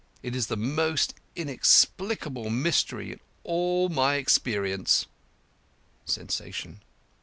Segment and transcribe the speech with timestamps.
[0.23, 5.05] It is the most inexplicable mystery in all my experience."
[6.07, 6.81] (Sensation.)